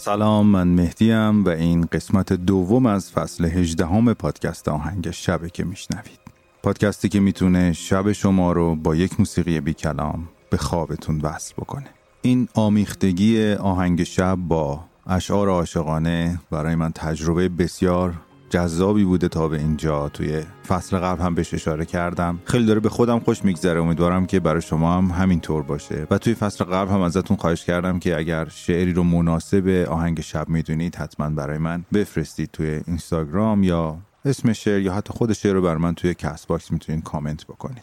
سلام 0.00 0.46
من 0.46 0.68
مهدیم 0.68 1.44
و 1.44 1.48
این 1.48 1.88
قسمت 1.92 2.32
دوم 2.32 2.86
از 2.86 3.12
فصل 3.12 3.44
هجدهم 3.44 4.14
پادکست 4.14 4.68
آهنگ 4.68 5.10
شبه 5.10 5.50
که 5.50 5.64
میشنوید. 5.64 6.18
پادکستی 6.62 7.08
که 7.08 7.20
می‌تونه 7.20 7.72
شب 7.72 8.12
شما 8.12 8.52
رو 8.52 8.76
با 8.76 8.94
یک 8.94 9.20
موسیقی 9.20 9.60
بی 9.60 9.74
کلام 9.74 10.28
به 10.50 10.56
خوابتون 10.56 11.20
وصل 11.20 11.54
بکنه. 11.58 11.86
این 12.22 12.48
آمیختگی 12.54 13.52
آهنگ 13.52 14.02
شب 14.02 14.36
با 14.36 14.80
اشعار 15.06 15.48
عاشقانه 15.48 16.40
برای 16.50 16.74
من 16.74 16.92
تجربه 16.92 17.48
بسیار 17.48 18.14
جذابی 18.50 19.04
بوده 19.04 19.28
تا 19.28 19.48
به 19.48 19.58
اینجا. 19.58 20.08
توی 20.08 20.42
فصل 20.68 20.98
قبل 20.98 21.22
هم 21.22 21.34
بهش 21.34 21.54
اشاره 21.54 21.84
کردم. 21.84 22.38
خیلی 22.44 22.66
داره 22.66 22.80
به 22.80 22.88
خودم 22.88 23.18
خوش 23.18 23.44
میگذره. 23.44 23.80
امیدوارم 23.80 24.26
که 24.26 24.40
برای 24.40 24.62
شما 24.62 24.96
هم 24.96 25.04
همینطور 25.10 25.62
باشه. 25.62 26.06
و 26.10 26.18
توی 26.18 26.34
فصل 26.34 26.64
قبل 26.64 26.90
هم 26.90 27.00
ازتون 27.00 27.36
خواهش 27.36 27.64
کردم 27.64 27.98
که 27.98 28.16
اگر 28.16 28.48
شعری 28.48 28.92
رو 28.92 29.02
مناسب 29.02 29.86
آهنگ 29.90 30.20
شب 30.20 30.48
می‌دونید 30.48 30.96
حتما 30.96 31.30
برای 31.30 31.58
من 31.58 31.84
بفرستید 31.92 32.50
توی 32.52 32.80
اینستاگرام 32.86 33.62
یا 33.62 33.98
اسم 34.24 34.52
شعر 34.52 34.80
یا 34.80 34.92
حتی 34.92 35.12
خود 35.12 35.32
شعر 35.32 35.52
رو 35.52 35.62
برای 35.62 35.76
من 35.76 35.94
توی 35.94 36.14
Castbox 36.14 36.72
می‌تونید 36.72 37.02
کامنت 37.04 37.44
بکنید. 37.44 37.82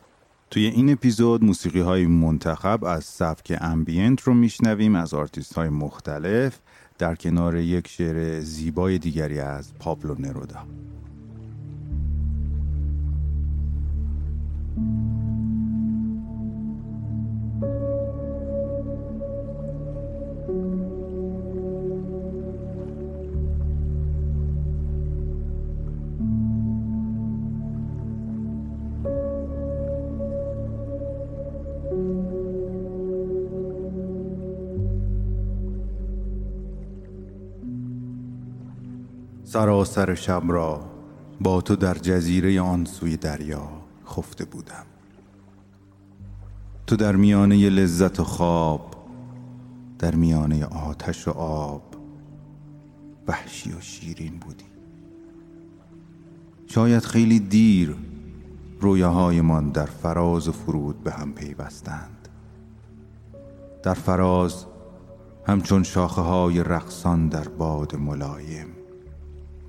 توی 0.51 0.65
این 0.65 0.91
اپیزود 0.91 1.43
موسیقی 1.43 1.79
های 1.79 2.05
منتخب 2.05 2.83
از 2.83 3.03
سبک 3.03 3.57
ambient 3.61 4.21
رو 4.21 4.33
میشنویم 4.33 4.95
از 4.95 5.13
آرتیست 5.13 5.53
های 5.53 5.69
مختلف. 5.69 6.59
در 6.97 7.15
کنار 7.15 7.55
یک 7.55 7.87
شعر 7.87 8.39
زیبای 8.39 8.97
دیگری 8.97 9.39
از 9.39 9.73
پابلو 9.79 10.15
نرودا. 10.19 10.67
سراسر 39.55 40.15
شب 40.15 40.43
را 40.47 40.81
با 41.41 41.61
تو 41.61 41.75
در 41.75 41.93
جزیره 41.93 42.61
آن 42.61 42.85
سوی 42.85 43.17
دریا 43.17 43.69
خفته 44.07 44.45
بودم. 44.45 44.85
تو 46.87 46.95
در 46.95 47.15
میانه 47.15 47.69
لذت 47.69 48.19
و 48.19 48.23
خواب 48.23 48.95
در 49.99 50.15
میانه 50.15 50.65
آتش 50.65 51.27
و 51.27 51.31
آب 51.31 51.81
وحشی 53.27 53.71
و 53.71 53.81
شیرین 53.81 54.39
بودی. 54.39 54.65
شاید 56.67 57.03
خیلی 57.03 57.39
دیر 57.39 57.95
رویاهایمان 58.81 59.69
در 59.69 59.85
فراز 59.85 60.47
و 60.47 60.51
فرود 60.51 61.03
به 61.03 61.11
هم 61.11 61.33
پیوستند. 61.33 62.29
در 63.83 63.93
فراز 63.93 64.65
همچون 65.47 65.83
شاخه 65.83 66.21
های 66.21 66.63
رقصان 66.63 67.27
در 67.27 67.47
باد 67.47 67.95
ملایم 67.95 68.84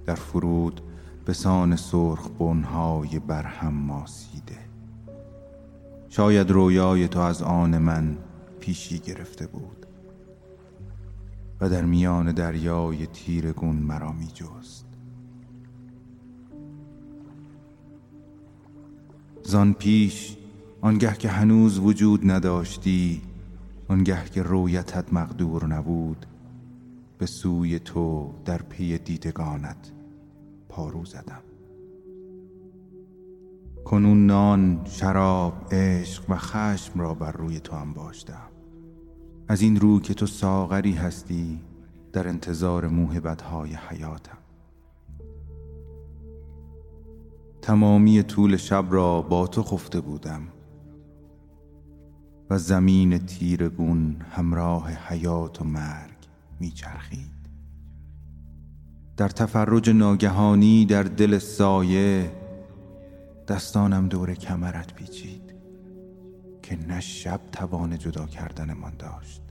در 0.06 0.14
فرود 0.14 0.80
به 1.24 1.32
سان 1.32 1.76
سرخ 1.76 2.28
بنهای 2.28 3.18
برهم 3.18 3.74
ماسیده. 3.74 4.58
شاید 6.08 6.50
رویای 6.50 7.08
تو 7.08 7.20
از 7.20 7.42
آن 7.42 7.78
من 7.78 8.16
پیشی 8.60 8.98
گرفته 8.98 9.46
بود 9.46 9.86
و 11.60 11.68
در 11.68 11.84
میان 11.84 12.32
دریای 12.32 13.06
تیرگون 13.06 13.76
مرا 13.76 14.12
می 14.12 14.26
جست. 14.26 14.86
زان 19.42 19.72
پیش 19.74 20.36
آنگه 20.80 21.12
که 21.12 21.28
هنوز 21.28 21.78
وجود 21.78 22.30
نداشتی 22.30 23.22
آنگه 23.88 24.24
که 24.24 24.42
رویتت 24.42 25.12
مقدور 25.12 25.66
نبود 25.66 26.26
به 27.18 27.26
سوی 27.26 27.78
تو 27.78 28.34
در 28.44 28.62
پی 28.62 28.98
دیدگانت 28.98 29.92
پارو 30.68 31.04
زدم. 31.04 31.42
کنون 33.84 34.26
نان، 34.26 34.80
شراب، 34.84 35.74
عشق 35.74 36.30
و 36.30 36.36
خشم 36.36 37.00
را 37.00 37.14
بر 37.14 37.32
روی 37.32 37.60
تو 37.60 37.76
انباشتم 37.76 38.48
از 39.48 39.62
این 39.62 39.80
رو 39.80 40.00
که 40.00 40.14
تو 40.14 40.26
ساغری 40.26 40.92
هستی 40.92 41.60
در 42.12 42.28
انتظار 42.28 42.88
موهبتهای 42.88 43.74
حیاتم. 43.88 44.38
تمامی 47.62 48.22
طول 48.22 48.56
شب 48.56 48.84
را 48.90 49.22
با 49.22 49.46
تو 49.46 49.62
خفته 49.62 50.00
بودم 50.00 50.42
و 52.50 52.58
زمین 52.58 53.18
تیرگون 53.18 54.16
همراه 54.30 54.90
حیات 54.90 55.62
و 55.62 55.64
مرگ 55.64 56.16
میچرخید. 56.60 57.35
در 59.16 59.28
تفرج 59.28 59.90
ناگهانی 59.90 60.86
در 60.86 61.02
دل 61.02 61.38
سایه 61.38 62.32
دستانم 63.48 64.08
دور 64.08 64.34
کمرت 64.34 64.94
پیچید 64.94 65.54
که 66.62 66.76
نه 66.76 67.00
شب 67.00 67.40
توان 67.52 67.98
جدا 67.98 68.26
کردنمان 68.26 68.92
داشت 68.98 69.42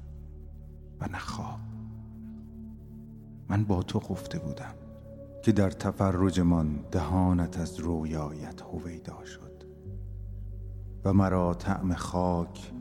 و 1.02 1.08
نه 1.08 1.18
خواب. 1.18 1.60
من 3.50 3.64
با 3.64 3.84
تو 3.84 4.00
خفته 4.00 4.40
بودم 4.40 4.74
که 5.44 5.52
در 5.52 5.70
تفرجمان 5.70 6.80
دهانت 6.92 7.60
از 7.60 7.80
رویایت 7.80 8.62
هویدا 8.62 9.26
شد 9.26 9.64
و 11.06 11.14
مرا 11.14 11.54
طعم 11.54 11.94
خاک 11.94 12.72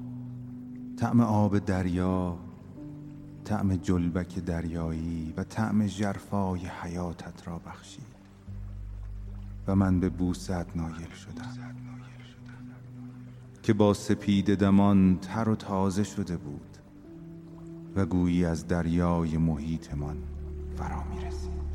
طعم 0.97 1.21
آب 1.21 1.59
دریا 1.59 2.39
طعم 3.45 3.77
جلبک 3.77 4.39
دریایی 4.39 5.35
و 5.37 5.45
طعم 5.45 5.87
جرفای 5.87 6.61
حیاتت 6.67 7.49
را 7.49 7.59
بخشید. 7.59 8.15
و 9.67 9.75
من 9.75 10.01
به 10.01 10.09
بوست 10.09 10.51
نایل 10.51 11.15
شدم. 11.15 11.75
که 13.63 13.73
با 13.73 13.95
سپید 13.95 14.55
دمان 14.55 15.19
تر 15.19 15.49
و 15.49 15.57
تازه 15.57 16.05
شده 16.05 16.37
بود 16.37 16.79
و 17.97 18.07
گویی 18.07 18.45
از 18.45 18.69
دریای 18.69 19.37
محیطمان 19.37 20.17
فرا 20.77 21.05
می 21.05 21.25
رسید 21.25 21.74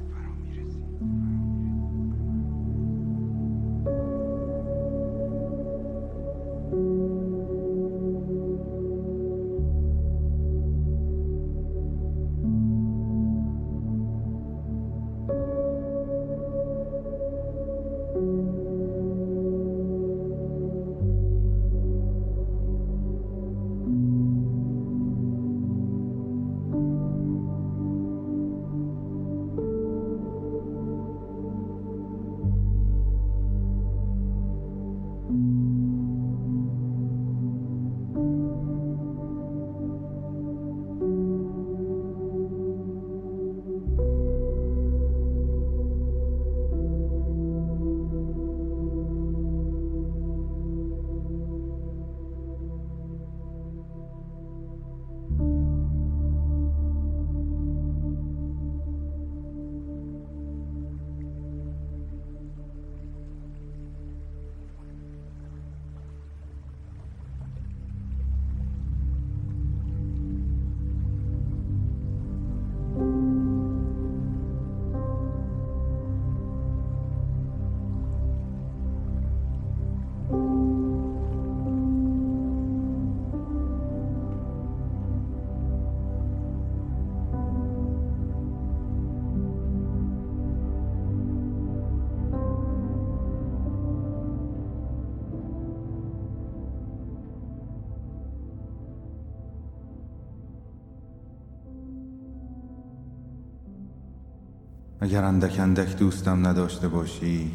اگر 105.09 105.23
اندک 105.23 105.59
اندک 105.59 105.97
دوستم 105.97 106.47
نداشته 106.47 106.87
باشی 106.87 107.51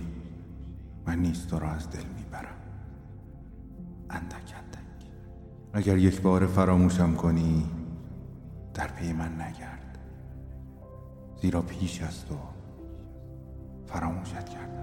من 1.07 1.19
نیست 1.19 1.51
تو 1.51 1.59
را 1.59 1.71
از 1.71 1.91
دل 1.91 2.05
می‌برم. 2.17 2.57
اندک 4.11 4.35
اندک. 4.35 5.07
اگر 5.73 5.97
یک 5.97 6.23
بار 6.23 6.47
فراموشم 6.47 7.15
کنی 7.15 7.71
در 8.75 8.87
پی 8.87 9.13
من 9.13 9.41
نگرد. 9.41 9.99
زیرا 11.43 11.63
پیش 11.63 12.03
از 12.03 12.25
تو 12.27 12.35
فراموشت 13.87 14.49
کردم. 14.49 14.74